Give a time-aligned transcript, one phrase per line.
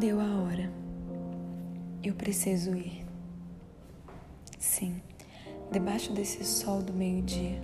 [0.00, 0.72] Deu a hora.
[2.02, 3.04] Eu preciso ir.
[4.58, 5.02] Sim,
[5.70, 7.60] debaixo desse sol do meio-dia,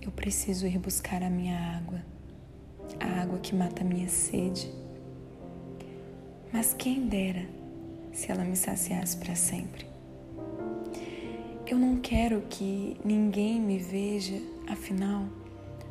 [0.00, 2.02] eu preciso ir buscar a minha água,
[2.98, 4.72] a água que mata a minha sede.
[6.50, 7.46] Mas quem dera
[8.10, 9.86] se ela me saciasse para sempre.
[11.66, 15.26] Eu não quero que ninguém me veja, afinal,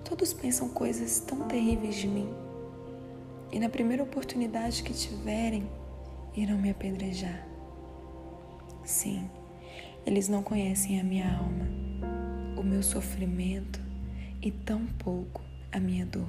[0.04, 2.34] todos pensam coisas tão terríveis de mim.
[3.54, 5.70] E na primeira oportunidade que tiverem,
[6.36, 7.48] irão me apedrejar.
[8.84, 9.30] Sim,
[10.08, 11.68] eles não conhecem a minha alma,
[12.58, 13.80] o meu sofrimento
[14.42, 15.40] e tão pouco
[15.72, 16.28] a minha dor.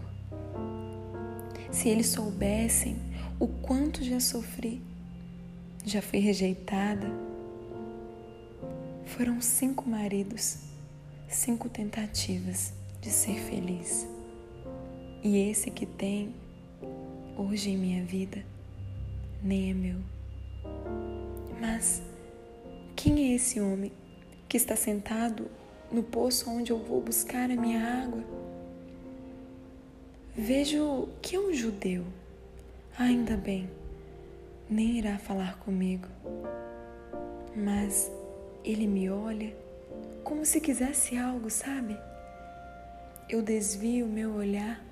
[1.71, 2.99] Se eles soubessem
[3.41, 4.83] o quanto já sofri,
[5.83, 7.11] já fui rejeitada,
[9.07, 10.59] foram cinco maridos,
[11.27, 14.07] cinco tentativas de ser feliz.
[15.23, 16.44] E esse que tem
[17.37, 18.45] hoje em minha vida
[19.43, 19.99] nem é meu.
[21.61, 22.03] Mas
[22.97, 23.93] quem é esse homem
[24.49, 25.51] que está sentado
[25.93, 28.25] no poço onde eu vou buscar a minha água?
[30.35, 32.05] Vejo que é um judeu.
[32.99, 33.69] Ainda bem,
[34.69, 36.09] nem irá falar comigo.
[37.55, 38.11] Mas
[38.65, 39.55] ele me olha
[40.25, 41.97] como se quisesse algo, sabe?
[43.29, 44.83] Eu desvio meu olhar,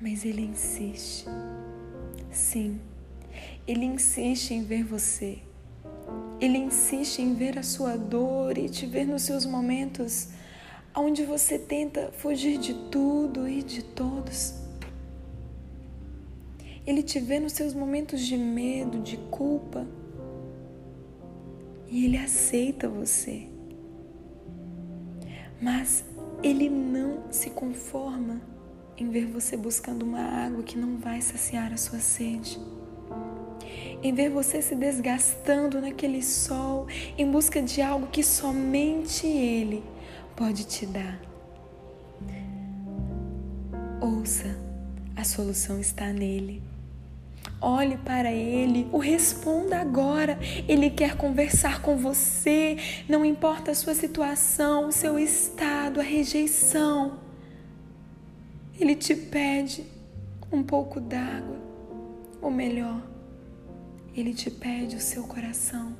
[0.00, 1.26] mas ele insiste.
[2.30, 2.80] Sim,
[3.66, 5.38] ele insiste em ver você.
[6.40, 10.28] Ele insiste em ver a sua dor e te ver nos seus momentos
[10.94, 14.54] onde você tenta fugir de tudo e de todos.
[16.86, 19.86] Ele te vê nos seus momentos de medo, de culpa
[21.88, 23.48] e ele aceita você.
[25.60, 26.04] Mas
[26.42, 28.40] ele não se conforma
[28.98, 32.58] em ver você buscando uma água que não vai saciar a sua sede.
[34.02, 36.86] Em ver você se desgastando naquele sol
[37.16, 39.84] em busca de algo que somente ele
[40.36, 41.20] pode te dar.
[44.00, 44.56] Ouça,
[45.16, 46.62] a solução está nele.
[47.60, 50.38] Olhe para Ele, o responda agora.
[50.68, 52.76] Ele quer conversar com você,
[53.08, 57.27] não importa a sua situação, o seu estado, a rejeição.
[58.80, 59.84] Ele te pede
[60.52, 61.56] um pouco d'água,
[62.40, 63.02] ou melhor,
[64.14, 65.96] Ele te pede o seu coração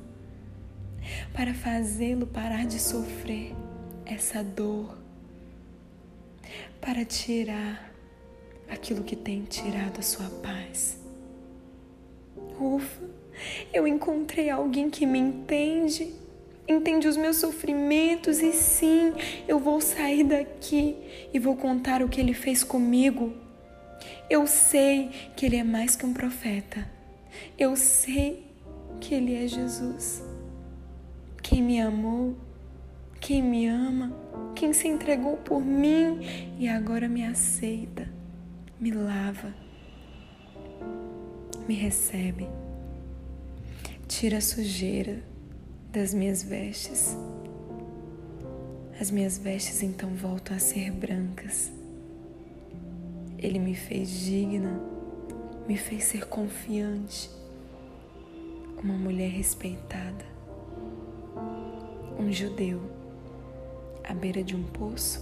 [1.33, 3.55] para fazê-lo parar de sofrer
[4.07, 4.97] essa dor,
[6.81, 7.93] para tirar
[8.69, 10.99] aquilo que tem tirado a sua paz.
[12.61, 13.03] Ufa,
[13.73, 16.15] eu encontrei alguém que me entende,
[16.69, 19.13] entende os meus sofrimentos e sim,
[19.47, 20.97] eu vou sair daqui
[21.33, 23.33] e vou contar o que ele fez comigo.
[24.29, 26.89] Eu sei que ele é mais que um profeta.
[27.59, 28.45] Eu sei
[29.01, 30.23] que ele é Jesus.
[31.43, 32.37] Quem me amou,
[33.21, 34.13] quem me ama,
[34.55, 36.21] quem se entregou por mim
[36.59, 38.09] e agora me aceita,
[38.79, 39.69] me lava
[41.69, 42.49] me recebe.
[44.09, 45.23] Tira a sujeira
[45.99, 47.17] das minhas vestes.
[49.01, 51.73] As minhas vestes então voltam a ser brancas.
[53.37, 54.81] Ele me fez digna,
[55.67, 57.29] me fez ser confiante,
[58.81, 60.25] uma mulher respeitada,
[62.17, 62.81] um judeu
[64.09, 65.21] à beira de um poço,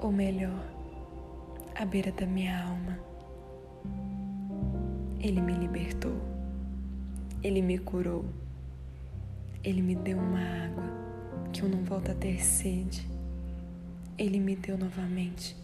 [0.00, 0.64] ou melhor,
[1.74, 2.98] à beira da minha alma.
[5.20, 6.16] Ele me libertou,
[7.42, 8.24] Ele me curou,
[9.66, 10.84] Ele me deu uma água
[11.52, 13.04] que eu não volto a ter sede,
[14.16, 15.56] Ele me deu novamente.